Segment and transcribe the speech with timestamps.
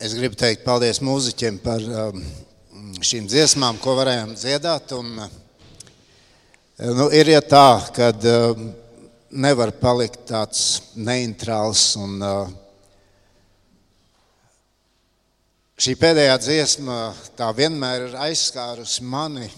[0.00, 2.22] Es gribu teikt paldies mūziķiem par um,
[3.04, 4.94] šīm dziesmām, ko varējām dziedāt.
[4.96, 5.28] Un, uh,
[6.96, 8.62] nu, ir ja tā, ka uh,
[9.28, 10.62] nevar palikt tāds
[10.96, 11.82] neintrāls.
[12.00, 12.48] Un, uh,
[15.76, 16.96] šī pēdējā dziesma
[17.36, 19.50] tā vienmēr ir aizskārusi mani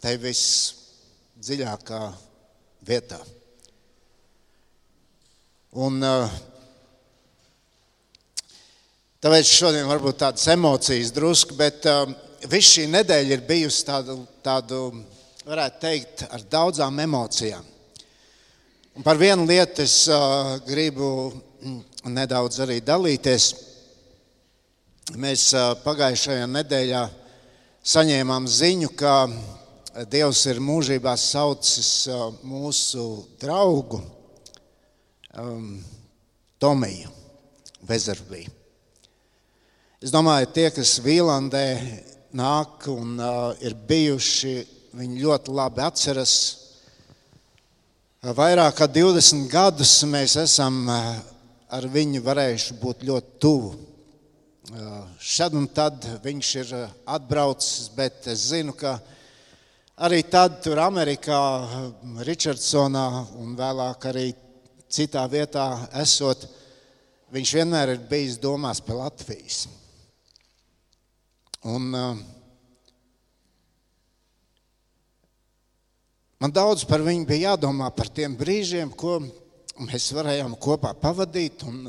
[0.00, 2.00] te visdziļākā
[2.88, 3.20] vietā.
[5.84, 6.40] Un, uh,
[9.22, 12.10] Tāpēc šodien varbūt tādas emocijas drusku, bet um,
[12.50, 14.78] viss šī nedēļa ir bijusi tādu, tādu,
[15.46, 17.68] varētu teikt, ar daudzām emocijām.
[18.98, 23.46] Un par vienu lietu es uh, gribu mm, nedaudz arī dalīties.
[25.22, 27.02] Mēs uh, pagājušajā nedēļā
[27.92, 29.14] saņēmām ziņu, ka
[30.10, 33.06] Dievs ir mūžībā saucis uh, mūsu
[33.38, 34.02] draugu
[35.38, 35.78] um,
[36.58, 37.14] Tomiju
[37.86, 38.61] Vezerviju.
[40.02, 41.66] Es domāju, tie, kas Vīlandē
[42.34, 44.54] nāk un uh, ir bijuši,
[44.98, 46.32] viņi ļoti labi atceras.
[48.34, 53.70] Vairāk kā 20 gadus mēs esam ar viņu varējuši būt ļoti tuvu.
[55.22, 56.72] Šad un tad viņš ir
[57.06, 58.96] atbraucis, bet es zinu, ka
[60.02, 61.38] arī tad tur Amerikā,
[62.26, 63.04] Richardsonā
[63.38, 64.26] un vēlāk arī
[64.90, 65.68] citā vietā
[66.02, 66.42] esot,
[67.30, 69.62] viņš vienmēr ir bijis domās par Latvijas.
[71.62, 72.16] Un, uh,
[76.42, 79.20] man daudz par viņu bija jādomā par tiem brīžiem, ko
[79.86, 81.62] mēs varējām kopā pavadīt.
[81.70, 81.86] Un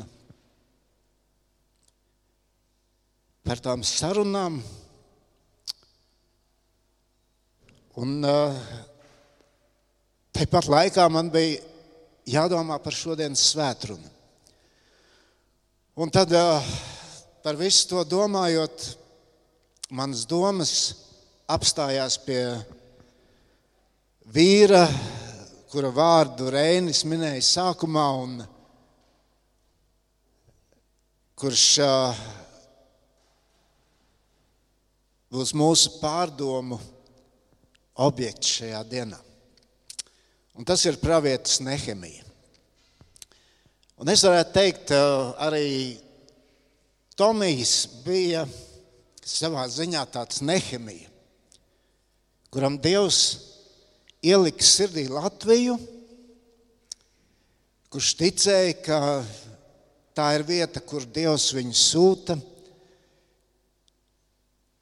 [3.44, 4.62] par tām sarunām.
[7.98, 8.24] Un
[10.34, 11.60] tāpat laikā man bija
[12.26, 14.10] jādomā par šodienas svētkrunu.
[15.94, 16.32] Un tad
[17.44, 18.86] par visu to domājot,
[19.92, 20.72] manas domas
[21.50, 22.40] apstājās pie
[24.32, 24.86] vīra,
[25.68, 28.38] kura vārdu Reinis minēja sākumā, un
[31.36, 31.66] kurš
[35.34, 36.80] būs mūsu pārdomu
[38.00, 39.20] objekts šajā dienā.
[40.54, 42.22] Un tas ir pravietis Nehemija.
[44.00, 44.94] Un es varētu teikt,
[45.44, 45.98] arī
[47.18, 47.74] Tomijs
[48.06, 48.46] bija
[49.28, 51.08] savā ziņā tāds nehemija,
[52.52, 53.20] kuram Dievs
[54.24, 55.76] ieliks sirdī Latviju,
[57.92, 58.98] kurš ticēja, ka
[60.16, 62.38] tā ir vieta, kur Dievs viņu sūta,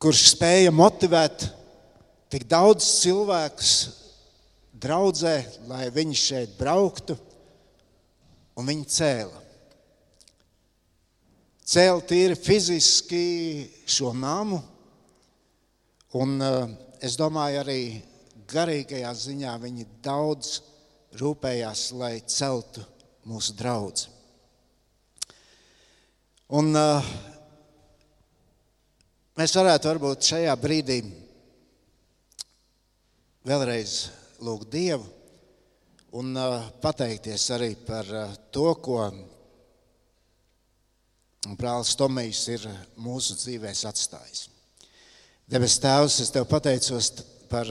[0.03, 1.47] kurš spēja motivēt
[2.33, 3.75] tik daudz cilvēkus
[4.83, 5.37] draudzē,
[5.71, 7.15] lai viņi šeit brauktu,
[8.59, 9.42] un viņi cēla
[11.67, 13.25] cēla tīri fiziski
[13.87, 14.61] šo namu.
[16.19, 16.67] Un, uh,
[17.01, 17.81] es domāju, arī
[18.53, 20.59] garīgajā ziņā viņi daudz
[21.21, 22.85] rūpējās, lai celtu
[23.29, 24.09] mūsu draugu.
[26.53, 27.13] Un uh,
[29.41, 30.99] mēs varētu varbūt šajā brīdī
[33.49, 33.95] vēlreiz
[34.45, 35.09] lūgt Dievu
[36.21, 39.07] un uh, pateikties arī par uh, to, ko
[41.43, 42.65] Un brālis Tomijs ir
[43.03, 44.45] mūsu dzīvēs atstājis.
[45.51, 47.09] Debes Tēvs, es tev pateicos
[47.51, 47.67] par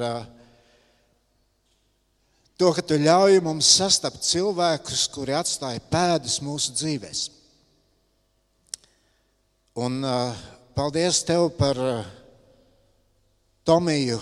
[2.59, 7.22] to, ka tu ļauj mums sastapt cilvēkus, kuri atstāja pēdas mūsu dzīvēs.
[9.80, 10.03] Un
[10.76, 11.80] paldies tev par
[13.64, 14.20] Tomiju,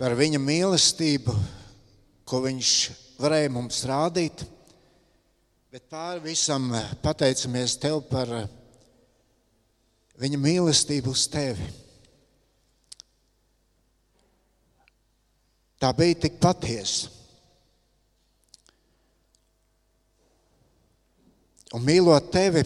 [0.00, 1.34] par viņa mīlestību,
[2.24, 2.72] ko viņš
[3.20, 4.46] varēja mums rādīt.
[5.70, 8.46] Bet pāri visam eh, pateicamies Tev par eh,
[10.18, 11.68] viņa mīlestību uz Tevi.
[15.78, 17.12] Tā bija tik patiesa.
[21.78, 22.64] Un mīlot Tevi,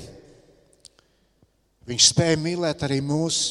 [1.84, 3.42] Viņš spēja mīlēt arī mūs.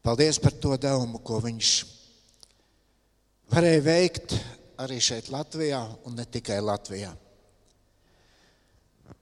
[0.00, 1.74] Paldies par to devumu, ko Viņš
[3.52, 4.38] varēja veikt
[4.80, 7.12] arī šeit, Latvijā, un ne tikai Latvijā.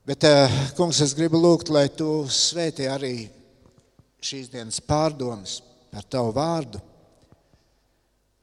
[0.03, 3.29] Bet, eh, kungs, es gribu lūgt, lai tu svētī arī
[4.19, 5.61] šīs dienas pārdomas
[5.93, 6.81] par tavu vārdu,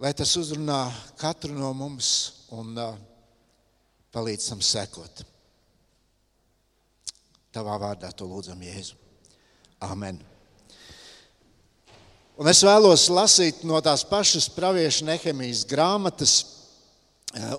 [0.01, 0.87] lai tas uzrunā
[1.21, 2.09] katru no mums
[2.57, 2.95] un uh,
[4.09, 5.21] palīdz tam sekot.
[7.53, 8.97] Tavā vārdā to lūdzam, Jēzu.
[9.85, 10.17] Amen.
[12.41, 16.39] Un es vēlos lasīt no tās pašas pravieša Nehemijas grāmatas,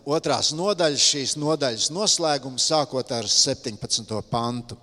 [0.06, 4.22] otrās nodaļas, šīs nodaļas noslēgumu, sākot ar 17.
[4.30, 4.78] pantu.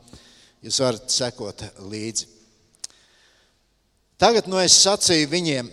[0.64, 2.26] Jūs varat sekot līdzi.
[4.18, 5.68] Tagad no es sacīju viņiem,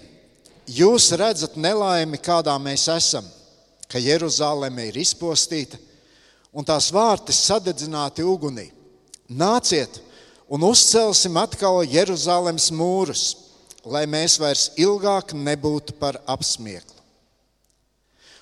[0.70, 3.26] jūs redzat nelaimi, kādā mēs esam,
[3.90, 5.80] ka Jeruzaleme ir izpostīta
[6.54, 8.68] un tās vārti sadedzināti ugunī.
[9.26, 9.98] Nāciet
[10.54, 13.24] un uzcelsim atkal Jeruzalemes mūrus,
[13.82, 16.95] lai mēs vairs ilgāk nebūtu par apsmieklu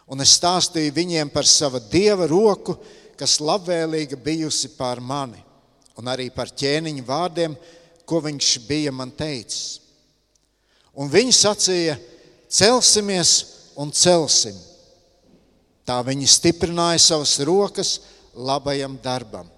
[0.08, 2.76] un es stāstīju viņiem par sava dieva roku,
[3.18, 5.40] kas labvēlīga bijusi pār mani,
[5.98, 7.56] un arī par ķēniņa vārdiem,
[8.06, 9.80] ko viņš bija man teicis.
[10.94, 11.98] Un viņi sacīja:
[12.50, 13.32] Celsimies
[13.80, 14.58] un celsim.
[15.84, 17.98] Tā viņi stiprināja savas rokas
[18.34, 19.50] labajam darbam.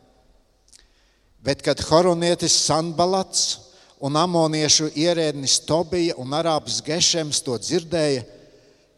[1.45, 3.59] Bet, kad Horonietis Sanbalats
[4.01, 8.23] un amoniešu ierēdnis Tobija un arābs Gešems to dzirdēja,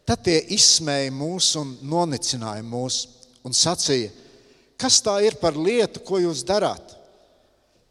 [0.08, 3.02] Tad tie izsmēja mūs un nonicināja mūs
[3.44, 4.08] un sacīja,
[4.80, 6.94] kas tā ir par lietu, ko jūs darāt?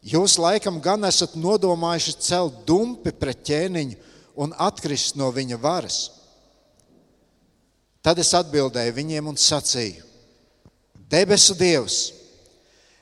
[0.02, 4.00] Jūs laikam gan esat nodomājuši celt dumpi pret ķēniņu
[4.42, 6.00] un atkrist no viņa varas.
[8.02, 10.02] Tad es atbildēju viņiem un sacīju:
[11.12, 12.00] Debesu Dievs,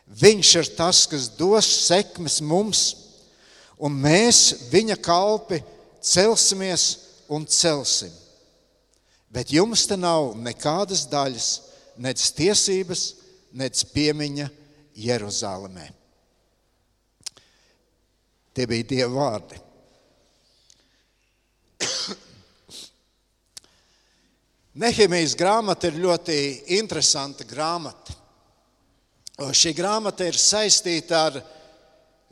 [0.05, 2.83] Viņš ir tas, kas dos sekmes mums,
[3.81, 5.63] un mēs, viņa kalpi,
[5.97, 6.83] celsimies
[7.25, 8.13] un celsim
[9.35, 11.47] Bet jums te nav nekādas daļas,
[11.99, 13.01] nec tiesības,
[13.59, 14.47] nec piemiņa
[14.95, 15.89] Jeruzalemē.
[18.55, 19.57] Tie bija Dieva vārdi.
[24.83, 26.37] Nehemijas grāmata ir ļoti
[26.77, 28.15] interesanta grāmata.
[29.51, 31.41] Šī grāmata ir saistīta ar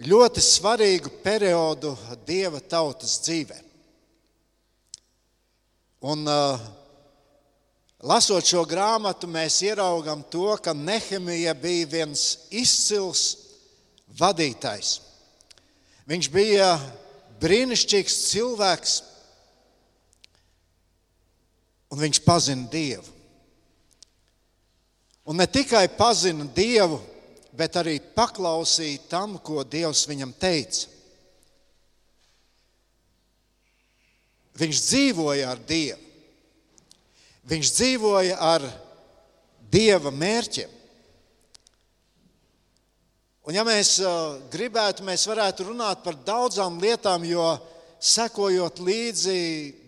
[0.07, 1.91] ļoti svarīgu periodu
[2.23, 3.59] Dieva tautas dzīvē.
[6.03, 6.59] Un, uh,
[8.03, 13.21] Lasot šo grāmatu, mēs ieraugām to, ka Nehemija bija viens izcils
[14.19, 14.97] vadītājs.
[16.11, 16.67] Viņš bija
[17.39, 18.97] brīnišķīgs cilvēks,
[21.95, 23.07] un viņš pazina Dievu.
[25.23, 26.99] Un ne tikai pazina Dievu,
[27.55, 30.89] bet arī paklausīja tam, ko Dievs viņam teica.
[34.59, 36.12] Viņš dzīvoja ar Dievu.
[37.49, 38.63] Viņš dzīvoja ar
[39.73, 40.79] dieva mērķiem.
[43.43, 43.97] Un, ja mēs
[44.53, 47.43] gribētu, mēs varētu runāt par daudzām lietām, jo
[47.99, 49.35] sekojot līdzi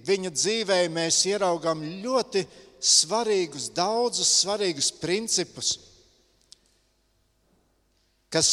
[0.07, 2.44] viņa dzīvē, mēs ieraugām ļoti
[2.84, 5.72] svarīgus, daudzus svarīgus principus,
[8.28, 8.50] kas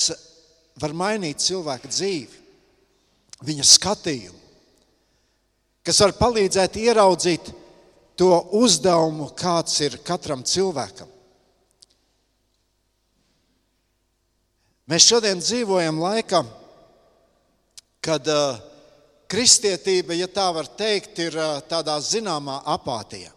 [0.78, 2.38] var mainīt cilvēka dzīvi,
[3.42, 4.38] viņa skatījumu,
[5.82, 7.50] kas var palīdzēt ieraudzīt
[8.22, 11.08] to uzdevumu, kāds ir katram cilvēkam.
[14.86, 16.42] Mēs šodien dzīvojam laikā,
[18.04, 18.60] kad uh,
[19.30, 23.32] kristietība, ja tā var teikt, ir uh, tādā zināmā apātijā.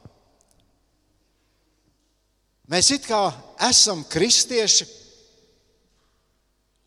[2.70, 3.24] Mēs it kā
[3.66, 4.86] esam kristieši,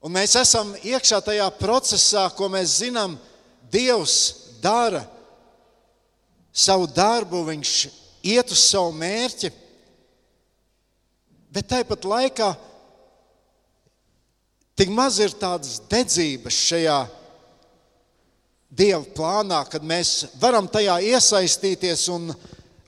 [0.07, 3.19] un mēs esam iekšā tajā procesā, ko mēs zinām,
[3.69, 4.15] Dievs
[4.63, 5.03] dara
[6.59, 7.75] savu darbu, viņš
[8.27, 9.51] iet uz savu mērķi,
[11.55, 12.49] bet tāpat laikā
[14.79, 16.99] tik maz ir tādas dedzības šajā
[18.79, 22.29] Dieva plānā, kad mēs varam tajā iesaistīties un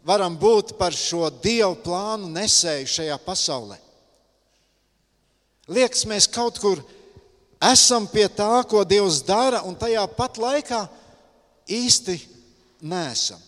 [0.05, 3.79] varam būt par šo Dieva plānu nesēju šajā pasaulē.
[5.73, 6.83] Liekas, mēs kaut kur
[7.65, 10.83] esam pie tā, ko Dievs dara, un tajā pat laikā
[11.81, 12.19] īsti
[12.93, 13.41] nesam.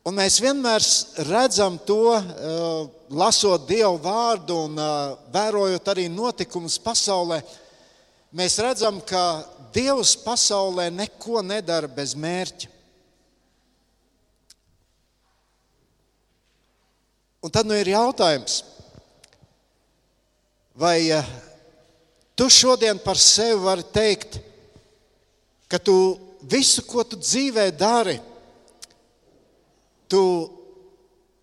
[0.00, 0.80] Un mēs vienmēr
[1.28, 2.14] redzam to,
[3.12, 4.78] lasot Dievu vārdu un
[5.28, 7.42] vērojot arī notikumus pasaulē.
[8.32, 9.42] Mēs redzam, ka
[9.74, 12.70] Dievs pasaulē neko nedara bez mērķa.
[17.44, 18.58] Un tad nu ir jautājums,
[20.76, 20.96] vai
[22.36, 24.40] tu šodien par sevi vari teikt,
[25.68, 26.16] ka tu
[26.48, 28.16] visu, ko tu dzīvē dari,
[30.10, 30.24] tu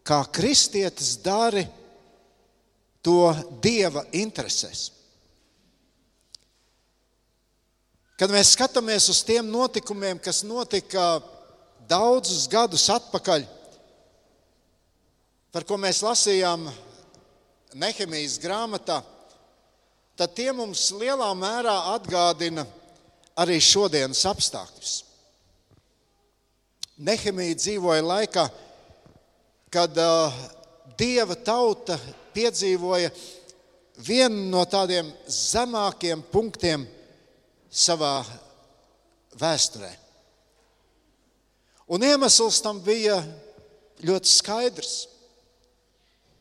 [0.08, 1.64] kā kristietis dari
[3.04, 3.32] to
[3.64, 4.92] dieva interesēs.
[8.18, 11.20] Kad mēs skatāmies uz tiem notikumiem, kas notika
[11.88, 13.46] daudzus gadus atpakaļ,
[15.54, 16.66] par ko mēs lasījām
[17.78, 19.04] Nehemijas grāmatā,
[20.18, 22.66] tad tie mums lielā mērā atgādina
[23.38, 25.07] arī šodienas apstākļus.
[26.98, 28.48] Nehemija dzīvoja laikā,
[29.70, 30.38] kad uh,
[30.98, 31.98] dieva tauta
[32.34, 33.12] piedzīvoja
[34.02, 36.88] vienu no tādiem zemākiem punktiem
[37.70, 38.22] savā
[39.38, 39.92] vēsturē.
[41.88, 43.20] Un iemesls tam bija
[44.04, 44.96] ļoti skaidrs.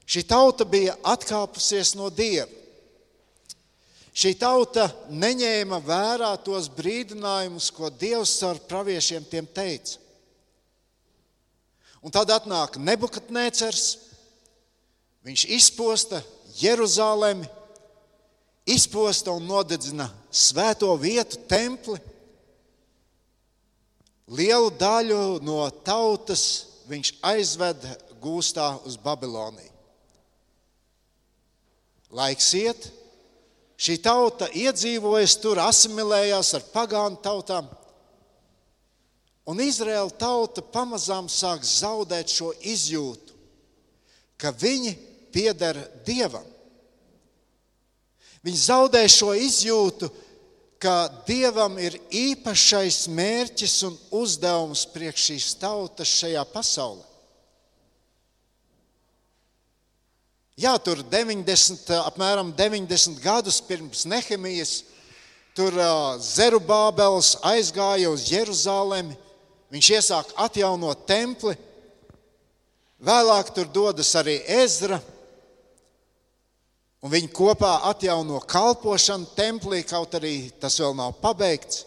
[0.07, 2.49] Šī tauta bija atkāpusies no dieva.
[4.17, 9.99] Šī tauta neņēma vērā tos brīdinājumus, ko Dievs ar praviešiem tiem teica.
[12.07, 13.87] Un tad atnāk Nebukadnēcers,
[15.27, 16.21] viņš izposta
[16.61, 17.49] Jeruzalemi,
[18.71, 21.99] izposta un nodedzina svēto vietu, templi.
[24.31, 26.45] Lielu daļu no tautas
[26.87, 27.89] viņš aizved
[28.23, 29.75] gūstā uz Babiloniju.
[32.15, 32.87] Laiks iet,
[33.77, 37.69] Šī tauta iedzīvojas tur, asimilējās ar pagānu tautām.
[39.47, 43.35] Un Izraēla tauta pamazām sāk zaudēt šo izjūtu,
[44.37, 44.97] ka viņi
[45.35, 46.47] pieder Dievam.
[48.43, 50.11] Viņi zaudē šo izjūtu,
[50.83, 57.05] ka Dievam ir īpašais mērķis un uzdevums priekš šīs tautas šajā pasaulē.
[60.57, 64.87] Jā, tur 90, apmēram 90 gadus pirms Nehemijas,
[65.53, 65.75] tur
[66.25, 69.19] Zerubābels aizgāja uz Jeruzalemi.
[69.77, 71.53] Viņš iesāk atjaunot templi.
[73.05, 74.99] Vēlāk tur dodas arī Ezra.
[77.05, 81.85] Un viņi kopā atjauno kalpošanu templī, kaut arī tas vēl nav pabeigts.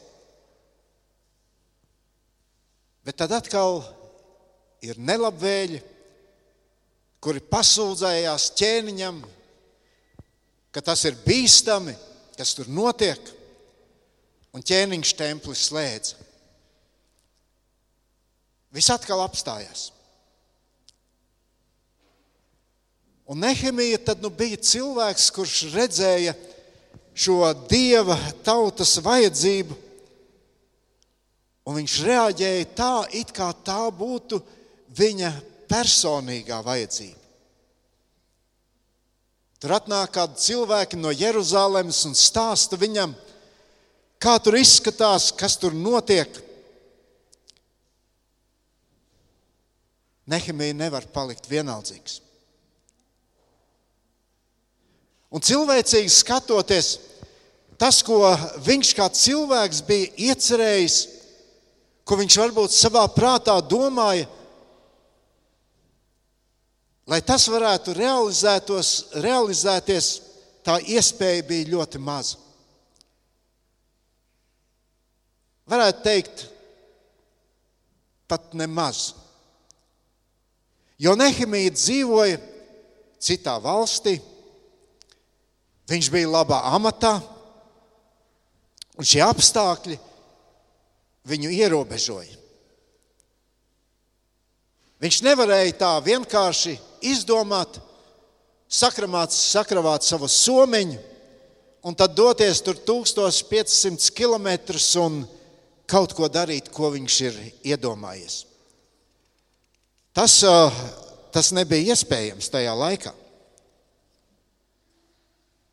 [3.03, 3.81] Bet tad atkal
[4.85, 5.81] ir nelabvēļi
[7.23, 9.19] kuri pasūdzējās ķēniņam,
[10.71, 11.95] ka tas ir bīstami,
[12.37, 13.19] kas tur notiek,
[14.55, 16.18] un ķēniņš templi slēdza.
[18.75, 19.89] Viss atkal apstājās.
[23.29, 26.33] Un Nehemija tad nu bija cilvēks, kurš redzēja
[27.13, 29.75] šo dieva tautas vajadzību,
[31.69, 34.39] un viņš reaģēja tā, it kā tā būtu
[34.97, 35.29] viņa
[35.69, 37.19] personīgā vajadzība.
[39.59, 43.11] Tur atnāk kādi cilvēki no Jeruzalemes un stāsta viņam,
[44.17, 46.31] kā tur izskatās, kas tur notiek.
[50.29, 52.19] Nehemija nevar palikt vienaldzīgs.
[55.29, 56.95] Un cilvēcīgi skatoties,
[57.77, 58.17] tas, ko
[58.65, 60.97] viņš kā cilvēks bija iecerējis,
[62.05, 64.25] ko viņš varbūt savā prātā domāja,
[67.09, 70.09] Lai tas varētu realizēties,
[70.61, 72.37] tā iespēja bija ļoti maza.
[75.69, 76.43] Varētu teikt,
[78.29, 79.13] pat nemaz.
[80.99, 82.39] Jo Nehemija dzīvoja
[83.23, 84.17] citā valstī,
[85.89, 87.15] viņš bija labā amatā,
[88.99, 89.95] un šie apstākļi
[91.29, 92.35] viņu ierobežoja.
[94.99, 96.75] Viņš nevarēja tā vienkārši
[97.07, 97.79] izdomāt,
[98.67, 100.99] sakramāt, sakravāt savu somiņu
[101.87, 104.49] un tad doties tur 1500 km
[104.99, 105.23] un
[105.87, 107.39] kaut ko darīt, ko viņš ir
[107.71, 108.48] iedomājies.
[110.19, 110.41] Tas,
[111.31, 113.13] tas nebija iespējams tajā laikā.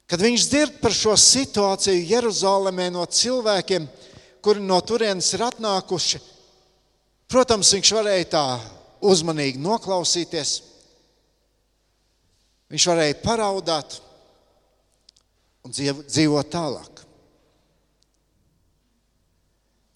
[0.07, 3.89] Kad viņš dzird par šo situāciju Jeruzalemē no cilvēkiem,
[4.39, 6.21] kuri no turienes ir atnākuši,
[7.27, 8.45] protams, viņš varēja tā
[9.03, 10.55] uzmanīgi noklausīties.
[12.71, 13.99] Viņš varēja paraudāt
[15.67, 17.03] un dzīvot tālāk.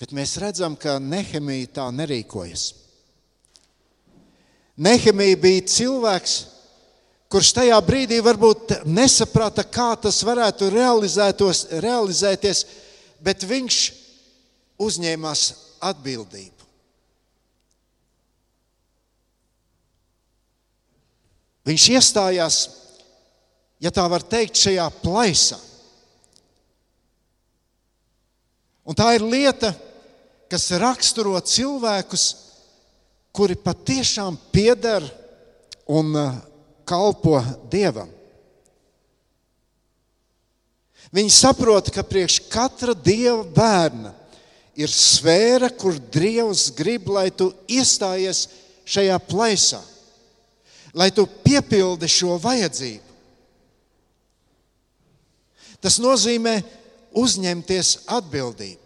[0.02, 2.79] Bet mēs redzam, ka Nehemija tā nerīkojas.
[4.80, 6.36] Nehemija bija cilvēks,
[7.30, 12.64] kurš tajā brīdī varbūt nesaprata, kā tas varētu realizēties,
[13.20, 13.80] bet viņš
[14.80, 15.44] uzņēmās
[15.84, 16.56] atbildību.
[21.68, 22.56] Viņš iestājās,
[23.84, 25.60] ja tā var teikt, šajā plaisā.
[28.88, 29.74] Un tā ir lieta,
[30.50, 32.24] kas raksturo cilvēkus,
[33.32, 35.04] kuri patiešām pieder
[35.90, 36.40] un uh,
[36.88, 37.38] kalpo
[37.70, 38.10] Dievam.
[41.10, 44.12] Viņi saprot, ka priekš katra dieva bērna
[44.78, 48.44] ir sfēra, kur Dievs grib, lai tu iestājies
[48.86, 49.80] šajā plaisā
[50.94, 53.08] lai tu piepildi šo vajadzību.
[55.80, 56.58] Tas nozīmē
[57.16, 58.78] uzņemties atbildību.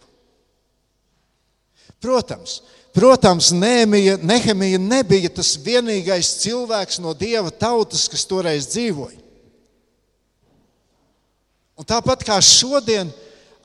[1.99, 2.61] Protams,
[2.95, 9.19] Protams, Nehemija, Nehemija nebija tas vienīgais cilvēks no dieva tautas, kas toreiz dzīvoja.
[11.75, 13.11] Un tāpat kā šodien,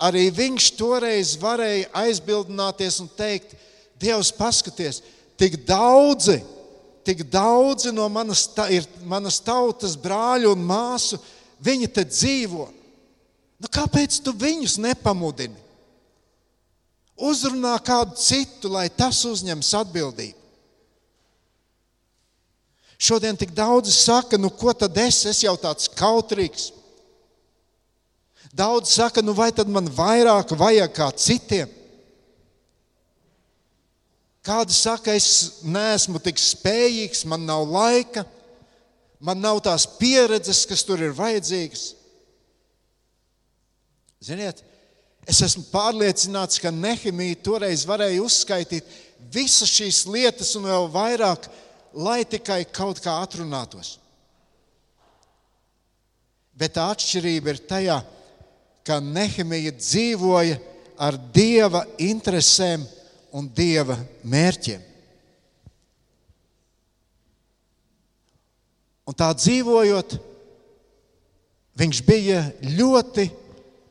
[0.03, 3.55] arī viņš toreiz varēja aizbildināties un teikt,
[4.01, 5.03] Dievs, paskaties,
[5.37, 6.39] tik daudzi,
[7.05, 11.19] tik daudzi no manas, ir manas tautas brāļu un māsu,
[11.61, 12.65] viņi te dzīvo.
[13.61, 15.60] Nu, kāpēc tu viņus nepamudini?
[17.21, 20.39] Uzrunā kādu citu, lai tas uzņems atbildību.
[23.00, 26.69] Šodien tik daudzi saka, nu ko tad es, es jau tāds kautrīgs.
[28.53, 31.71] Daudz saka, nu vai tad man vairāk vajag kā citiem?
[34.45, 38.25] Kādi saka, es neesmu tik spējīgs, man nav laika,
[39.21, 41.91] man nav tās pieredzes, kas tur ir vajadzīgas.
[44.21, 44.61] Ziniet,
[45.29, 48.87] es esmu pārliecināts, ka Nehemija toreiz varēja uzskaitīt
[49.33, 51.49] visas šīs lietas un vēl vairāk,
[51.93, 53.99] lai tikai kaut kā atrunātos.
[56.55, 57.99] Bet tā atšķirība ir tajā,
[58.85, 60.59] ka Nehemija dzīvoja
[61.00, 62.85] ar dieva interesēm
[63.33, 63.97] un dieva
[64.27, 64.83] mērķiem.
[69.09, 70.12] Un tā dzīvojot,
[71.81, 72.43] viņš bija
[72.77, 73.25] ļoti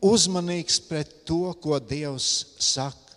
[0.01, 3.09] uzmanīgs pret to, ko Dievs saka.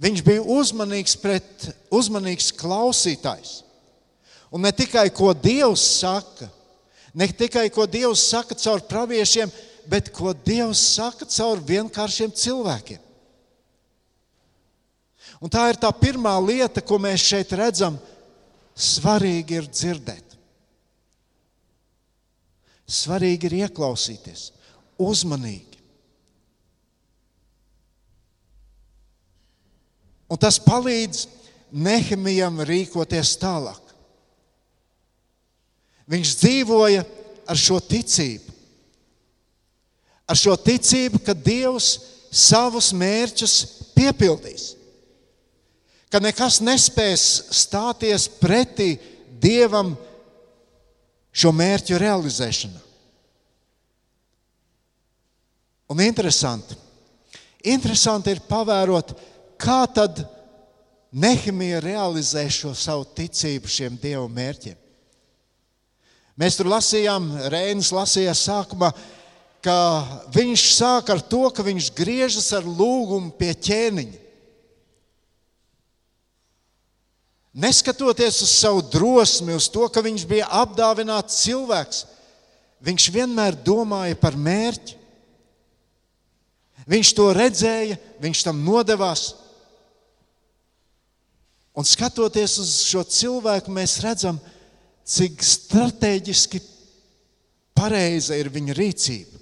[0.00, 3.60] Viņš bija uzmanīgs, pret, uzmanīgs klausītājs.
[4.50, 6.48] Un ne tikai ko Dievs saka,
[7.14, 9.50] ne tikai ko Dievs saka caur praviešiem,
[9.90, 13.06] bet ko Dievs saka caur vienkāršiem cilvēkiem.
[15.40, 17.96] Un tā ir tā pirmā lieta, ko mēs šeit redzam.
[18.76, 20.36] Svarīgi ir dzirdēt.
[22.90, 24.50] Svarīgi ir ieklausīties,
[25.00, 25.78] uzmanīgi.
[30.30, 31.26] Un tas palīdz
[31.70, 33.82] Nehemijam rīkoties tālāk.
[36.10, 37.04] Viņš dzīvoja
[37.50, 38.50] ar šo ticību
[40.30, 41.96] ar šo ticību, ka Dievs
[42.30, 43.54] savus mērķus
[43.96, 44.74] piepildīs.
[46.10, 48.94] Ka nekas nespēs stāties pretī
[49.40, 49.94] Dievam
[51.32, 52.80] šo mērķu realizēšanā.
[55.90, 56.76] Un interesanti,
[57.66, 59.10] interesanti ir pavērot,
[59.58, 60.22] kā tad
[61.10, 64.76] Nehemija realizē šo savu ticību šiem Dieva mērķiem.
[66.38, 68.92] Mēs tur lasījām, Rēnis lasīja sākumā,
[69.60, 69.74] ka
[70.32, 74.20] viņš sāk ar to, ka viņš griežas ar lūgumu pie ķēniņa.
[77.60, 82.04] Neskatoties uz savu drosmi, uz to, ka viņš bija apdāvināts cilvēks,
[82.78, 84.99] viņš vienmēr domāja par mērķi.
[86.88, 89.34] Viņš to redzēja, viņš tam nodevās.
[91.76, 94.40] Un skatoties uz šo cilvēku, mēs redzam,
[95.06, 96.60] cik strateģiski
[97.76, 99.38] pareiza ir viņa rīcība.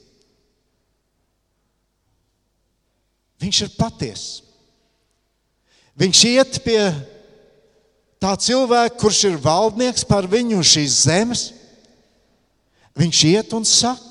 [3.38, 4.42] Viņš ir patiess.
[5.98, 6.81] Viņš iet pie
[8.22, 11.42] tā cilvēka, kurš ir valdnieks par viņu šīs zemes.
[12.98, 14.08] Viņš iet un saka.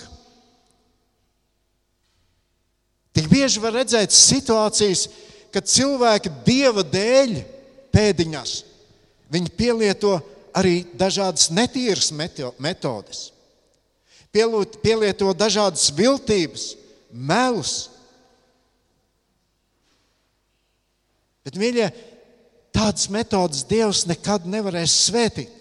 [3.18, 5.08] Tik bieži var redzēt situācijas,
[5.54, 7.38] kad cilvēki dieva dēļ
[7.96, 8.58] pēdiņās
[9.34, 10.14] viņi pielieto
[10.56, 13.32] arī dažādas netīras metodes.
[14.32, 16.70] Pielieto dažādas viltības,
[17.10, 17.88] melus,
[21.48, 21.86] Bet, mīļie,
[22.76, 25.54] tādas metodas Dievs nekad nevarēs svētīt.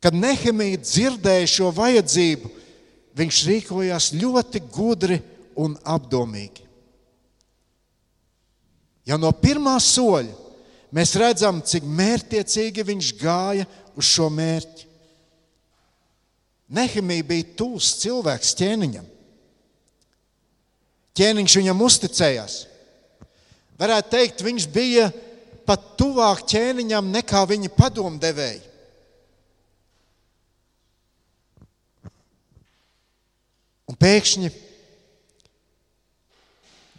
[0.00, 2.48] Kad Nehemija dzirdēja šo vajadzību,
[3.16, 5.18] viņš rīkojās ļoti gudri
[5.56, 6.64] un apdomīgi.
[9.06, 10.34] Jau no pirmā soļa
[10.96, 14.86] mēs redzam, cik mērķiecīgi viņš gāja uz šo mērķi.
[16.76, 19.04] Nehemija bija tūs cilvēks ķēniņam.
[21.16, 22.56] Ķēniņš viņam uzticējās.
[23.78, 25.06] Varētu teikt, viņš bija
[25.68, 28.64] pat tuvāk ķēniņam nekā viņa padomdevēji.
[33.96, 34.50] Un pēkšņi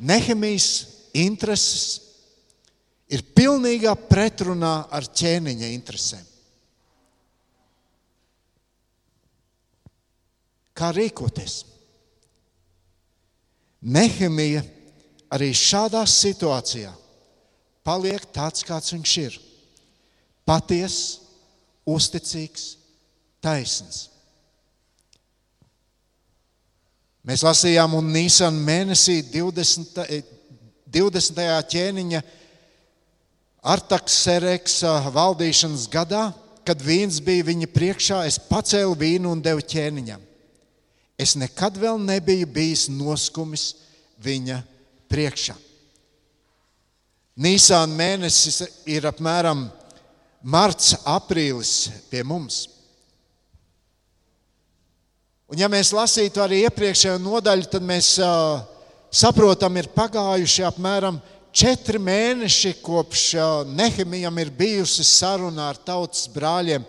[0.10, 0.70] Nehemijas
[1.14, 2.00] intereses
[3.14, 6.26] ir pilnīgā pretrunā ar ķēniņa interesēm.
[10.74, 11.60] Kā rīkoties?
[13.86, 14.66] Nehemija
[15.38, 16.92] arī šādā situācijā
[17.86, 19.40] paliek tāds, kāds viņš ir.
[20.50, 21.20] Patiess,
[21.86, 22.72] uzticīgs,
[23.38, 24.08] taisns.
[27.28, 29.98] Mēs lasījām, un Nīsana mēnesī 20,
[30.96, 31.42] 20.
[31.74, 32.22] ķēniņa
[33.68, 36.30] Artaksereksa valdīšanas gadā,
[36.64, 40.24] kad vīns bija viņa priekšā, es pacēlu vīnu un devu ķēniņam.
[41.20, 43.74] Es nekad vēl nebiju bijis noskumis
[44.24, 44.62] viņa
[45.12, 45.58] priekšā.
[47.44, 49.68] Nīsāna mēnesis ir apmēram
[50.48, 52.77] marts, aprīlis pie mums.
[55.48, 58.60] Un ja mēs lasītu arī iepriekšējo nodaļu, tad mēs uh,
[59.14, 61.22] saprotam, ir pagājuši apmēram
[61.56, 63.24] četri mēneši, kopš
[63.72, 66.84] Nehemijam ir bijusi saruna ar tautas brāļiem,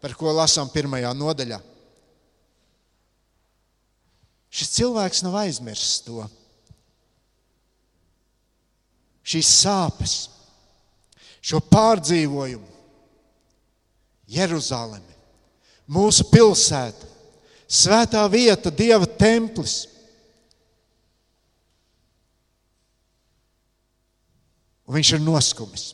[0.00, 1.58] par ko lasām pirmajā nodaļā.
[4.50, 6.24] Šis cilvēks nav aizmirsis to
[9.30, 10.14] šīs sāpes,
[11.44, 12.66] šo pārdzīvojumu.
[14.30, 15.16] Jeruzaleme,
[15.90, 17.09] mūsu pilsēta,
[17.70, 19.84] svētā vieta, Dieva templis.
[24.90, 25.86] Un viņš ir noskumis.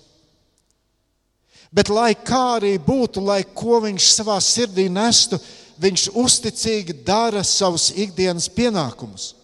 [1.68, 5.36] Bet, lai kā arī būtu, lai ko viņš savā sirdī nestu,
[5.76, 9.34] viņš uzticīgi dara savus ikdienas pienākumus.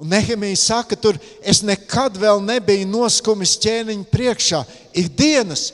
[0.00, 4.62] Un Nehemija saka, tur es nekad vēl nebiju noskumis ķēniņa priekšā.
[4.96, 5.68] Ikdienas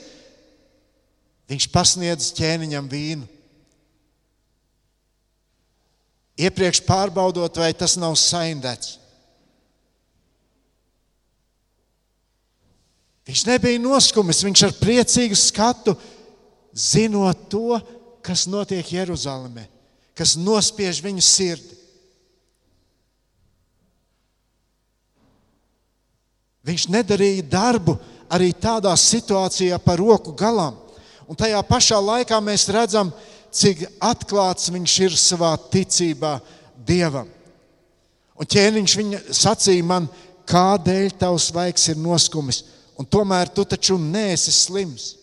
[1.47, 3.36] viņš pasniedz ķēniņam vīnu.
[6.37, 8.97] Iepriekš pārbaudot, vai tas nav saindēts.
[13.27, 15.97] Viņš nebija noskumis, viņš ar priecīgu skatu
[16.71, 17.79] zinot to,
[18.23, 19.65] kas notiek Jeruzalemē,
[20.15, 21.75] kas nospiež viņu sirdi.
[26.67, 27.95] Viņš nedarīja darbu
[28.31, 30.75] arī tādā situācijā par roku galām.
[31.27, 33.11] Un tajā pašā laikā mēs redzam,
[33.53, 36.37] cik atklāts viņš ir savā ticībā
[36.87, 37.27] Dievam.
[38.37, 40.07] Un ķēniņš viņa sacīja man,
[40.47, 42.63] kādēļ tavs vaigs ir noskumis,
[42.97, 45.15] un tomēr tu taču neesi slims.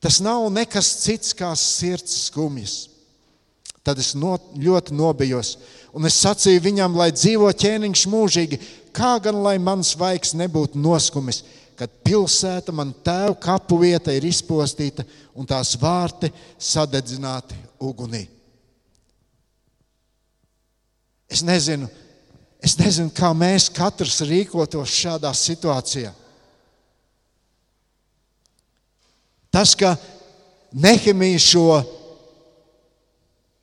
[0.00, 2.88] Tas nav nekas cits kā sirds skumjas.
[3.84, 5.54] Tad es no, ļoti nobijos,
[5.96, 8.58] un es sacīju viņam, lai dzīvo ķēniņš mūžīgi,
[8.96, 11.42] kā gan lai mans vaigs nebūtu noskumis,
[11.80, 15.00] kad pilsēta, man tēva kapu vieta ir izpostīta
[15.32, 16.28] un tās vārti
[16.60, 18.26] sadedzināti ugunī.
[21.30, 21.88] Es nezinu,
[22.60, 26.10] es nezinu, kā mēs katrs rīkotos šādā situācijā.
[29.50, 29.94] Tas, ka
[30.76, 31.64] Nehemija šo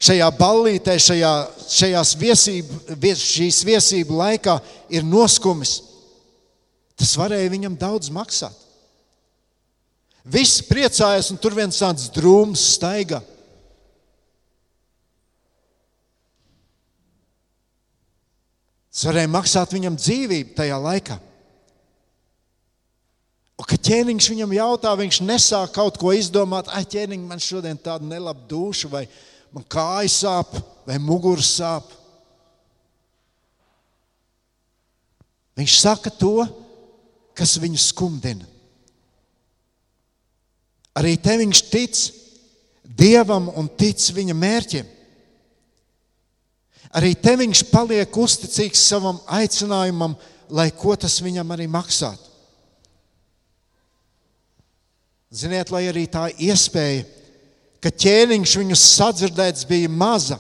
[0.02, 1.36] šajā ballītē, šajā,
[1.70, 4.58] šajās viesību, vies, šīs viesību laikā
[4.90, 5.78] ir noskumis,
[6.98, 8.56] tas varēja viņam daudz maksāt.
[10.28, 13.22] Visi priecājas, un tur viens tāds drūms staigā.
[18.92, 21.20] Tas varēja maksāt viņam dzīvību tajā laikā.
[23.58, 28.06] Un, kad ķēniņš viņam jautā, viņš nesāk kaut ko izdomāt, ah, ķēniņ, man šodien tāda
[28.06, 29.06] nelaba duša vai
[29.54, 31.88] man kājas sāp vai muguras sāp.
[35.58, 36.44] Viņš saka to,
[37.38, 38.46] kas viņu skumdina.
[40.98, 42.06] Arī te viņš tic
[42.98, 44.88] Dievam un tic viņa mērķiem.
[46.98, 50.16] Arī te viņš paliek uzticīgs savam aicinājumam,
[50.50, 52.24] lai ko tas viņam arī maksātu.
[55.30, 57.04] Ziniet, lai arī tā iespēja
[57.82, 60.40] ka ķēniņš viņus sadzirdēts bija maza.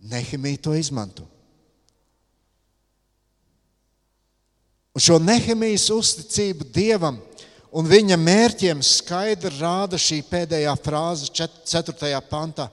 [0.00, 1.26] Nehemija to izmanto.
[4.94, 7.20] Un šo Nehemijas uzticību Dievam
[7.70, 12.10] un viņa mērķiem skaidri rāda šī pēdējā frāze, 4.
[12.30, 12.66] pantā.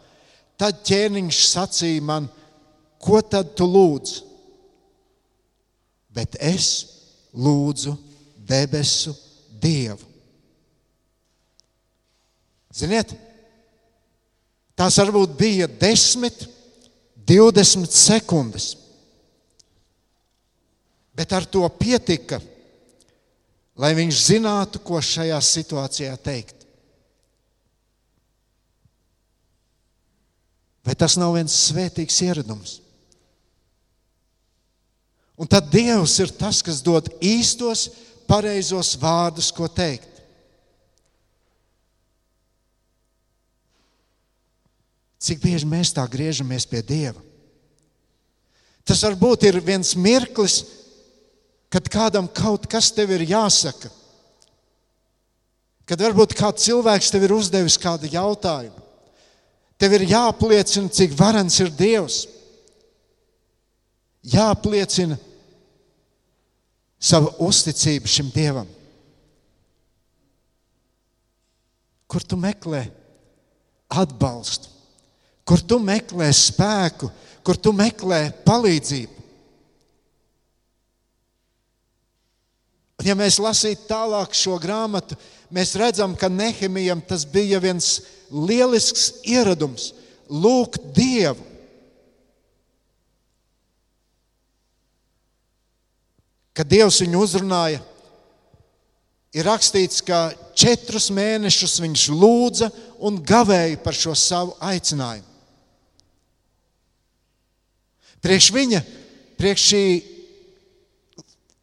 [0.58, 2.32] Tad ķēniņš sacīja man,
[2.98, 4.18] ko tad tu lūdz?
[6.18, 6.70] Bet es
[7.38, 7.94] lūdzu
[8.50, 9.14] debesu
[9.62, 10.08] Dievu
[12.78, 13.14] Ziniet,
[14.78, 16.44] tās varbūt bija 10,
[17.26, 18.76] 20 sekundes.
[21.18, 22.38] Bet ar to pietika,
[23.78, 26.68] lai viņš zinātu, ko šajā situācijā teikt.
[30.86, 32.78] Vai tas nav viens svētīgs ieradums?
[35.38, 37.90] Un tad Dievs ir tas, kas dod īstos,
[38.30, 40.22] pareizos vārdus, ko teikt.
[45.22, 47.22] Cik bieži mēs tā griežamies pie Dieva?
[48.88, 50.62] Tas varbūt ir viens mirklis,
[51.74, 53.92] kad kādam kaut kas tev ir jāsaka.
[55.88, 58.84] Kad varbūt kāds cilvēks tev ir uzdevis kādu jautājumu.
[59.78, 62.24] Tev ir jāapliecina, cik varens ir Dievs.
[64.28, 65.16] Jāapliecina,
[67.00, 68.68] savu uzticību šim dievam?
[72.08, 72.86] Kur tu meklē
[73.92, 74.72] atbalstu,
[75.48, 77.12] kur tu meklē spēku,
[77.46, 79.17] kur tu meklē palīdzību?
[82.98, 85.18] Un, ja mēs lasītu tālāk šo grāmatu,
[85.54, 88.00] mēs redzam, ka Nehemijam tas bija viens
[88.34, 89.92] lielisks ieradums
[90.28, 91.44] lūgt Dievu.
[96.58, 97.84] Kad Dievs viņu uzrunāja,
[99.38, 102.72] ir rakstīts, ka četrus mēnešus viņš lūdza
[103.06, 105.28] un gavēja par šo savu aicinājumu.
[108.26, 108.80] Priekš viņa,
[109.38, 109.84] priekš šī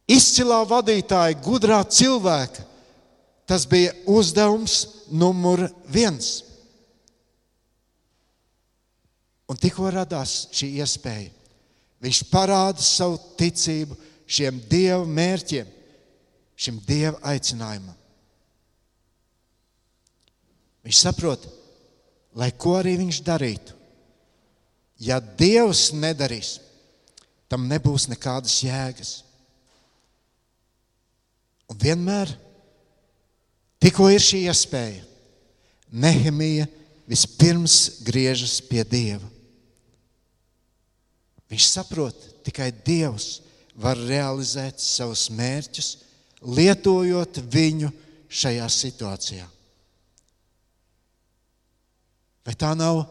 [0.09, 2.65] izcilā vadītāja, gudrā cilvēka,
[3.45, 6.43] tas bija uzdevums numur viens.
[9.45, 11.29] Un tikko radās šī iespēja,
[12.01, 15.69] viņš parāda savu ticību šiem dieva mērķiem,
[16.57, 17.93] šim dieva aicinājumam.
[20.85, 21.45] Viņš saprot,
[22.37, 23.73] lai ko arī viņš darītu.
[25.01, 26.59] Ja Dievs nedarīs,
[27.51, 29.24] tam nebūs nekādas jēgas.
[31.71, 32.29] Un vienmēr,
[33.81, 35.03] tikko ir šī iespēja,
[35.95, 36.65] Nehemija
[37.07, 39.27] vispirms griežas pie Dieva.
[41.51, 43.39] Viņš saprot, tikai Dievs
[43.79, 45.91] var realizēt savus mērķus,
[46.45, 47.91] lietojot viņu
[48.27, 49.45] šajā situācijā.
[52.45, 53.05] Vai tā nav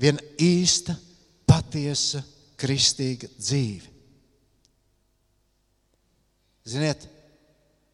[0.00, 0.96] viena īsta,
[1.46, 2.22] patiesa,
[2.58, 3.94] kristīga dzīve?
[6.68, 7.06] Ziniet,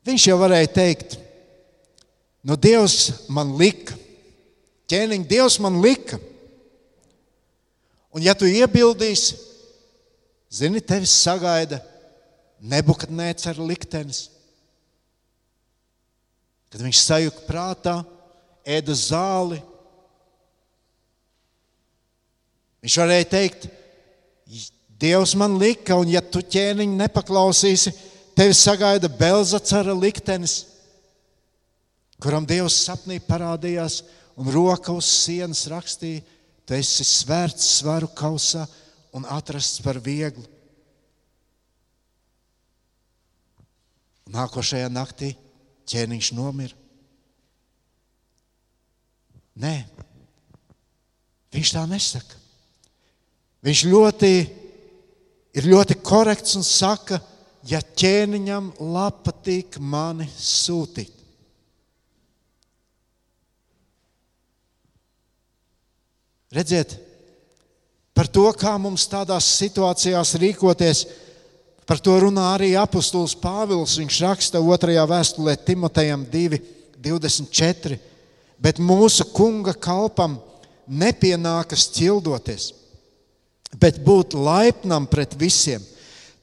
[0.05, 1.17] viņš jau varēja teikt,
[2.45, 3.97] no nu, Dievs man lika,
[4.91, 6.21] ķēniņ, Dievs man lika.
[8.15, 9.39] Un ja tu iebildīsi,
[10.53, 11.81] zini, tevis sagaida
[12.63, 14.29] nebukadnēts ar liktenis.
[16.71, 17.97] Kad viņš sajuka prātā,
[18.67, 19.61] ēda zāli,
[22.85, 23.71] Viņš varēja teikt,
[25.05, 27.91] Dievs man lika, un ja tu ķēniņu nepaklausīsi,
[28.37, 30.65] tevi sagaida Belzacara liktenis,
[32.23, 34.03] kuram Dievs sapnī parādījās
[34.41, 36.25] un roka uz sienas rakstīja,
[36.65, 38.65] tu esi svērts svaru kausā
[39.15, 40.45] un atrasts par vieglu.
[44.35, 45.35] Nākošajā naktī
[45.91, 46.75] ķēniņš nomira.
[49.61, 49.75] Nē,
[51.55, 52.41] viņš tā nesaka.
[53.65, 54.33] Viņš ļoti,
[55.55, 57.21] ir ļoti korekts un saka,
[57.69, 58.73] ja ķēniņam
[59.25, 61.13] patīk mani sūtīt.
[66.55, 66.95] Redziet,
[68.15, 71.01] par to, kā mums tādās situācijās rīkoties,
[71.85, 73.97] par to runā arī apustulis Pāvils.
[73.99, 76.61] Viņš raksta otrajā vēstulē Timotejam 2,
[77.03, 77.99] 24.
[78.63, 80.39] Bet mūsu kunga kalpam
[80.87, 82.71] nepienākas ķildoties
[83.81, 85.83] bet būt laipnam pret visiem,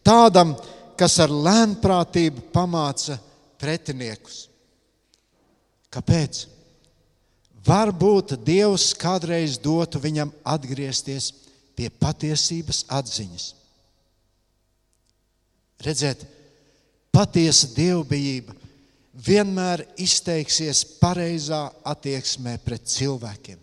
[0.05, 0.80] tādam, kas
[1.23, 3.17] ar lēnprātību pamāca
[3.61, 4.45] pretiniekus.
[5.91, 6.45] Kāpēc?
[7.65, 11.31] Varbūt Dievs kādreiz dotu viņam atgriezties
[11.77, 13.47] pie patiesības atziņas.
[15.81, 16.23] Redziet,
[17.13, 18.55] patiesa dievbijība
[19.13, 23.59] vienmēr izteiksies pareizā attieksmē pret cilvēkiem.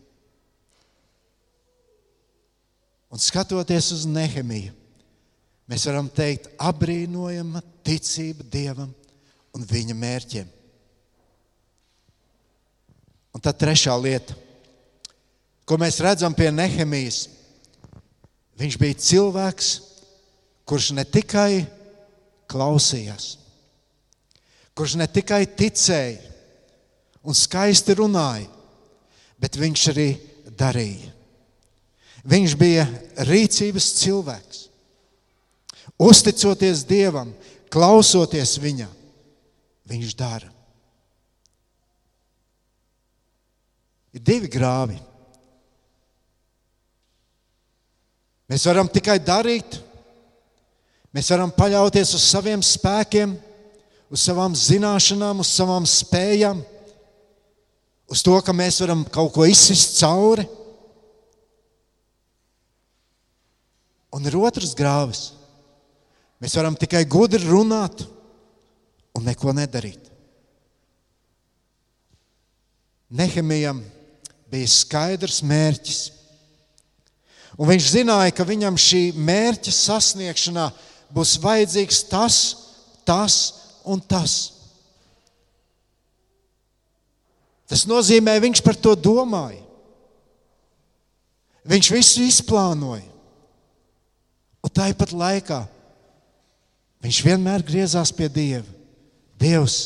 [3.09, 4.75] Un skatoties uz Nehemiju,
[5.69, 8.93] mēs varam teikt, apbrīnojama ticība Dievam
[9.57, 10.55] un viņa mērķiem.
[13.37, 14.35] Un tad trešā lieta,
[15.69, 17.27] ko mēs redzam pie Nehemijas,
[18.59, 19.69] viņš bija cilvēks,
[20.69, 21.67] kurš ne tikai
[22.51, 23.37] klausījās,
[24.75, 26.35] kurš ne tikai ticēja
[27.29, 28.49] un skaisti runāja,
[29.39, 30.09] bet viņš arī
[30.59, 31.13] darīja.
[32.29, 32.85] Viņš bija
[33.29, 34.68] rīcības cilvēks.
[35.99, 37.33] Uzticoties Dievam,
[37.75, 38.91] klausoties Viņam,
[39.91, 40.53] viņš dara.
[44.15, 44.97] Ir divi grāvi.
[48.49, 49.77] Mēs varam tikai darīt,
[51.13, 53.35] mēs varam paļauties uz saviem spēkiem,
[54.09, 56.63] uz savām zināšanām, uz savām spējām,
[58.09, 60.47] uz to, ka mēs varam kaut ko izsist cauri.
[64.17, 65.38] Un ir otrs grāvis.
[66.39, 68.05] Mēs varam tikai gudri runāt
[69.17, 70.05] un neko nedarīt.
[73.09, 73.81] Nehemijam
[74.53, 76.03] bija skaidrs mērķis.
[77.59, 80.69] Un viņš zināja, ka viņam šī mērķa sasniegšanā
[81.15, 82.37] būs vajadzīgs tas,
[83.09, 83.39] tas
[83.89, 84.37] un tas.
[87.69, 89.65] Tas nozīmē, viņš par to domāja.
[91.69, 93.05] Viņš visu izplānoja.
[94.65, 95.59] Un tāpat laikā
[97.05, 98.67] viņš vienmēr griezās pie Dieva.
[99.39, 99.77] Dievs,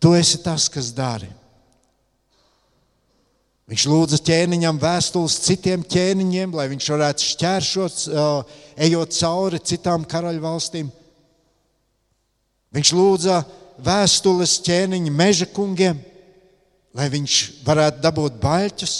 [0.00, 1.28] tu esi tas, kas dari.
[3.68, 8.00] Viņš lūdza ķēniņam vēstules citiem ķēniņiem, lai viņš varētu šķēršot,
[8.86, 10.90] ejot cauri citām karaļvalstīm.
[12.76, 13.38] Viņš lūdza
[13.84, 16.00] vēstules ķēniņa meža kungiem,
[16.94, 18.94] lai viņš varētu dabūt baļķus.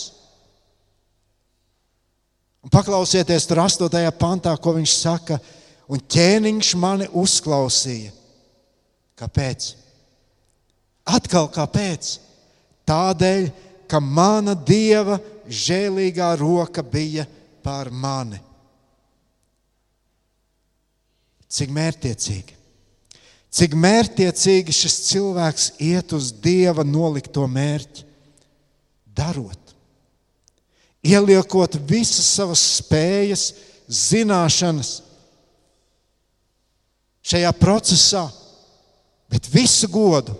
[2.65, 4.01] Un paklausieties tur 8.
[4.17, 5.37] pantā, ko viņš saka,
[5.89, 8.13] un ķēniņš mani uzklausīja.
[9.19, 9.69] Kāpēc?
[11.05, 12.17] Atkal kāpēc?
[12.89, 13.49] Tādēļ,
[13.89, 15.19] ka mana dieva
[15.49, 17.27] žēlīgā roka bija
[17.65, 18.41] pār mani.
[21.55, 22.57] Cik mērķiecīgi.
[23.55, 28.03] Cik mērķiecīgi šis cilvēks iet uz dieva nolikto mērķi,
[29.15, 29.61] darot.
[31.05, 33.53] Ieliekot visas savas spējas,
[33.87, 35.04] zināšanas
[37.25, 38.25] šajā procesā,
[39.33, 40.37] bet visu godu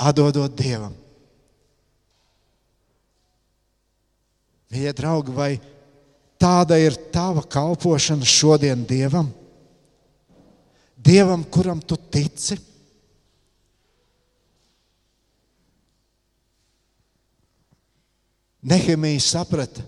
[0.00, 0.94] atdodot dievam.
[4.74, 5.52] Mīļie draugi, vai
[6.40, 9.28] tāda ir tava kalpošana šodien Dievam?
[10.98, 12.56] Dievam, kuram tu tici?
[18.64, 19.84] Nehemija saprata,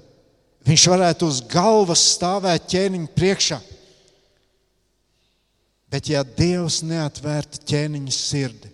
[0.69, 3.59] viņš varētu uz galvas stāvēt ķēniņa priekšā.
[5.97, 8.69] Bet, ja Dievs neatvērtu ķēniņa sirdi,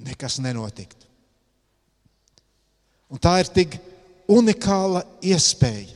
[0.00, 1.04] nekas nenotiktu.
[3.12, 3.76] Un tā ir tik
[4.32, 5.92] unikāla iespēja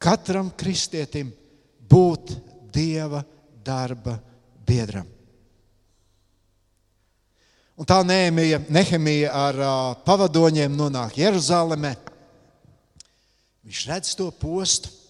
[0.00, 1.28] katram kristietim
[1.92, 2.32] būt
[2.72, 3.20] dieva
[3.60, 4.16] darba
[4.64, 5.12] biedram.
[7.76, 9.76] Un tā Nehemija, Nehemija ar uh,
[10.08, 11.92] pavadoņiem nonāk Jeruzalemē.
[13.68, 15.01] Viņš redz to postu.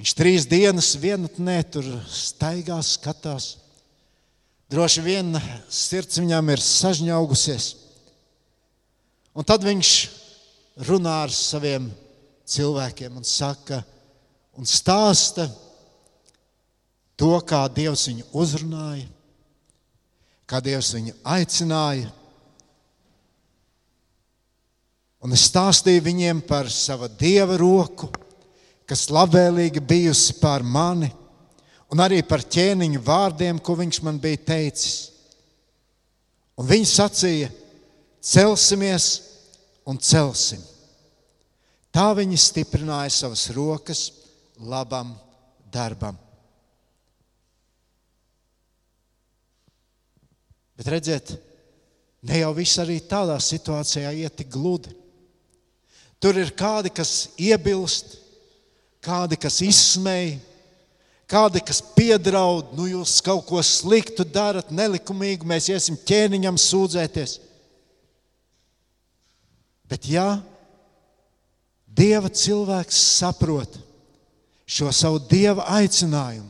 [0.00, 3.58] Viņš trīs dienas vienatnē tur staigā, skatās.
[4.72, 5.36] Droši vien
[5.68, 7.66] sirds viņam ir sažņaugusies.
[9.36, 9.90] Un tad viņš
[10.88, 11.90] runā ar saviem
[12.48, 13.82] cilvēkiem un saka,
[14.56, 15.46] un stāsta
[17.16, 19.06] to, kā Dievs viņu uzrunāja,
[20.48, 22.08] kā Dievs viņu aicināja.
[25.22, 28.08] Un es stāstīju viņiem par savu dieva roku,
[28.88, 31.10] kas labvēlīgi bijusi pār mani
[31.92, 35.10] un arī par ķēniņu vārdiem, ko viņš man bija teicis.
[36.56, 37.50] Un viņi sacīja,
[38.22, 39.08] celsimies
[39.88, 40.62] un celsim.
[41.92, 44.06] Tā viņi stiprināja savas rokas
[44.56, 45.12] labam
[45.72, 46.16] darbam.
[50.78, 51.34] Bet redziet,
[52.24, 54.94] ne jau viss arī tādā situācijā iet tik gludi.
[56.22, 58.16] Tur ir kādi, kas iebilst,
[59.02, 60.38] kādi, kas izsmēja,
[61.30, 67.38] kādi, kas piedraud, nu jūs kaut ko sliktu darat, nelikumīgu, mēs iesim ķēniņam sūdzēties.
[69.90, 70.40] Bet ja
[71.92, 73.74] Dieva cilvēks saprot
[74.64, 76.48] šo savu Dieva aicinājumu,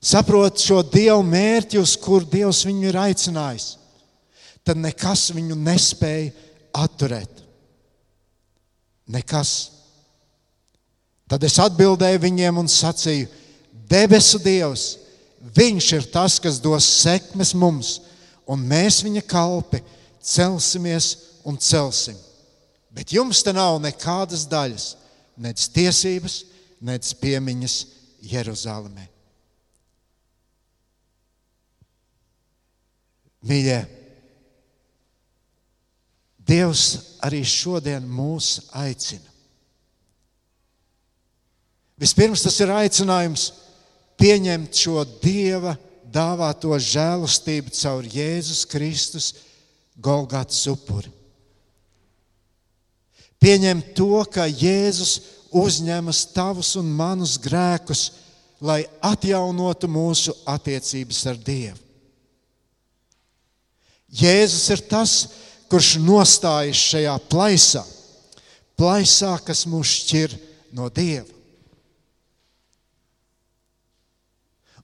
[0.00, 3.74] saprot šo Dieva mērķi, uz kur Dievs viņu ir aicinājis,
[4.64, 6.32] tad nekas viņu nespēja
[6.76, 7.44] atturēt.
[9.08, 9.77] Nekas.
[11.28, 13.28] Tad es atbildēju viņiem un sacīju,
[13.88, 14.86] debesu Dievs,
[15.38, 17.98] Viņš ir tas, kas dos sekmes mums,
[18.48, 19.80] un mēs viņa kalpi
[20.24, 21.12] celsimies
[21.46, 22.16] un celsim.
[22.90, 24.88] Bet jums te nav nekādas daļas,
[25.38, 26.40] nec tiesības,
[26.82, 27.76] nec piemiņas
[28.32, 29.06] Jeruzalemē.
[33.46, 33.78] Mīļie,
[36.48, 36.84] Dievs
[37.22, 39.27] arī šodien mūs aicina.
[41.98, 43.48] Vispirms tas ir aicinājums
[44.18, 45.74] pieņemt šo Dieva
[46.08, 49.32] dāvāto žēlastību caur Jēzus Kristus
[49.98, 51.10] Golgātas upuri.
[53.38, 55.18] Pieņemt to, ka Jēzus
[55.54, 58.08] uzņemas tavus un manus grēkus,
[58.60, 61.78] lai atjaunotu mūsu attiecības ar Dievu.
[64.08, 65.14] Jēzus ir tas,
[65.68, 67.84] kurš nostājas šajā plaisā,
[68.78, 70.38] plaisā, kas mūs šķir
[70.74, 71.37] no Dieva.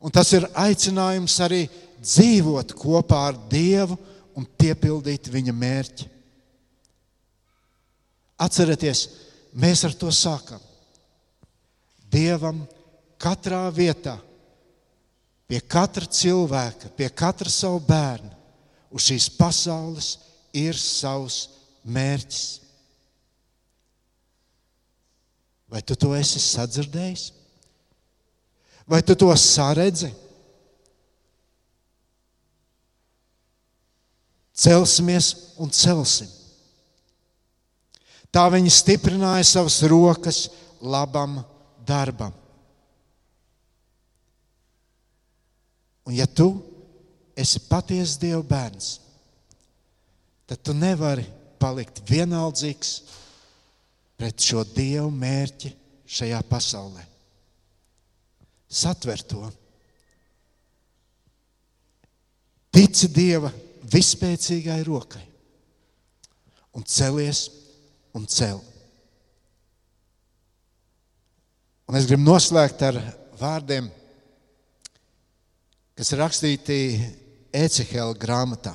[0.05, 1.63] Un tas ir aicinājums arī
[2.05, 3.97] dzīvot kopā ar Dievu
[4.37, 6.09] un piepildīt viņa mērķi.
[8.45, 9.07] Atcerieties,
[9.57, 10.61] mēs ar to sākam.
[12.13, 12.61] Dievam
[13.19, 14.19] katrā vietā,
[15.49, 18.29] pie katra cilvēka, pie katra savu bērnu,
[18.95, 20.11] uz šīs pasaules
[20.53, 21.47] ir savs
[21.85, 22.45] mērķis.
[25.73, 27.31] Vai tu to esi sadzirdējis?
[28.87, 30.13] Vai tu to saredzi?
[34.55, 36.29] Celsimies un celsim.
[38.35, 40.45] Tā viņi stiprināja savas rokas
[40.83, 41.41] labam
[41.87, 42.35] darbam.
[46.05, 46.51] Un ja tu
[47.39, 48.99] esi patiesa Dieva bērns,
[50.45, 51.25] tad tu nevari
[51.63, 52.93] palikt vienaldzīgs
[54.19, 55.73] pret šo Dieva mērķi
[56.05, 57.14] šajā pasaulē.
[58.69, 59.45] Satver to.
[62.75, 63.53] Tici Dieva
[63.87, 65.23] vispēcīgai rokai
[66.75, 67.47] un celies
[68.15, 68.59] un cel.
[71.85, 72.99] Un es gribu noslēgt ar
[73.39, 73.91] vārdiem,
[75.95, 76.79] kas ir rakstīti
[77.55, 78.73] Ecehela grāmatā,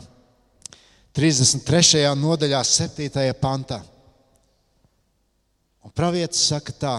[1.18, 2.06] 33.
[2.16, 3.34] nodaļā, 7.
[3.42, 3.82] pantā.
[5.84, 6.94] Un pravietis saka tā,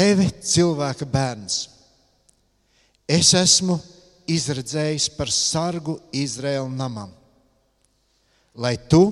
[0.00, 1.66] tevi cilvēka bērns,
[3.04, 3.76] es esmu
[4.30, 7.10] izredzējis par sargu Izraēla namam,
[8.56, 9.02] lai tu,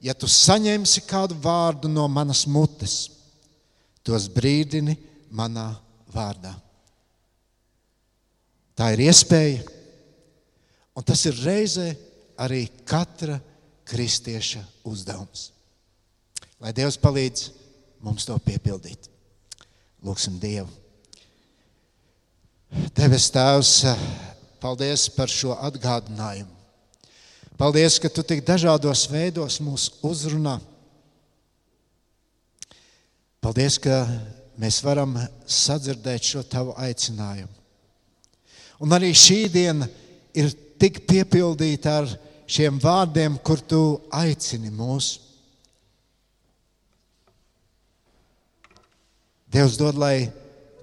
[0.00, 2.94] ja tu saņemsi kādu vārdu no manas mutes,
[4.00, 4.94] tos brīdini
[5.28, 5.66] manā
[6.14, 6.54] vārdā.
[8.78, 9.60] Tā ir iespēja,
[10.96, 11.90] un tas ir reizē
[12.40, 13.36] arī katra
[13.88, 15.50] kristieša uzdevums.
[16.62, 17.48] Lai Dievs palīdz
[18.06, 19.10] mums to piepildīt.
[20.04, 20.68] Lūksim Dievu.
[22.94, 23.72] Debes Tēvs,
[24.60, 26.52] paldies par šo atgādinājumu.
[27.58, 30.58] Paldies, ka Tu tik dažādos veidos mūs uzrunā.
[33.42, 34.04] Paldies, ka
[34.60, 37.50] mēs varam sadzirdēt šo Tavu aicinājumu.
[38.78, 39.88] Un arī šī diena
[40.38, 42.12] ir tik piepildīta ar
[42.46, 43.80] šiem vārdiem, kur Tu
[44.14, 45.16] aicini mūs.
[49.48, 50.28] Dievs dod, lai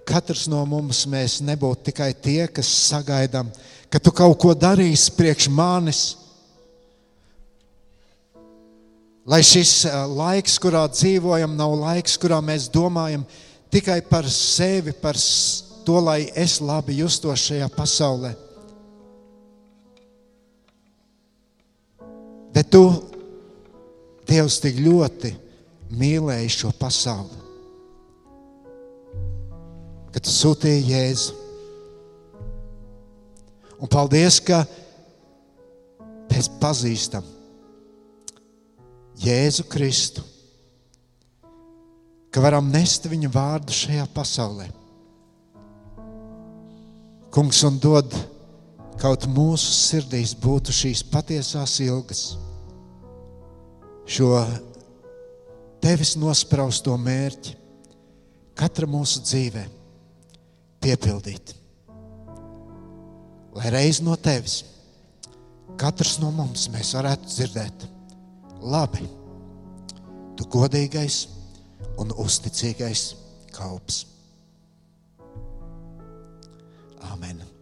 [0.06, 3.52] katrs no mums nebūtu tikai tie, kas sagaidām,
[3.90, 6.02] ka tu kaut ko darīsi priekš manis.
[9.26, 13.26] Lai šis laiks, kurā dzīvojam, nav laiks, kurā mēs domājam
[13.74, 15.18] tikai par sevi, par
[15.86, 18.34] to, lai es labi justos šajā pasaulē.
[22.54, 22.86] Bet tu,
[24.26, 25.36] Dievs, tik ļoti
[25.94, 27.45] mīlēji šo pasauli
[30.16, 31.34] ka tu sūtīji Jēzu.
[33.84, 34.62] Un paldies, ka
[36.32, 37.28] mēs pazīstam
[39.20, 40.24] Jēzu Kristu,
[42.32, 44.70] ka varam nest viņa vārdu šajā pasaulē.
[47.36, 48.16] Kungs, un dod
[48.96, 52.26] kaut mūsu sirdīs būtu šīs patiesās ilgas,
[54.08, 54.32] šo
[55.84, 57.60] tevis nospraustu mērķi
[58.56, 59.82] katra mūsu dzīvēm
[60.84, 61.56] piepildīt.
[63.56, 64.64] Lai reiz no tevis,
[65.80, 67.88] katrs no mums, mēs varētu dzirdēt,
[68.60, 69.08] labi,
[70.36, 71.22] tu godīgais
[72.02, 73.08] un uzticīgais
[73.56, 74.04] kalps.
[77.14, 77.55] Amen.